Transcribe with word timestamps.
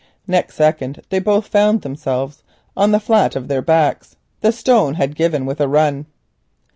Next 0.25 0.55
second 0.55 1.03
they 1.11 1.19
both 1.19 1.45
found 1.45 1.83
themselves 1.83 2.41
on 2.75 2.91
the 2.91 2.99
flat 2.99 3.35
of 3.35 3.47
their 3.47 3.61
backs. 3.61 4.15
The 4.39 4.51
stone 4.51 4.95
had 4.95 5.13
given 5.13 5.45
with 5.45 5.61
a 5.61 5.67
run. 5.67 6.07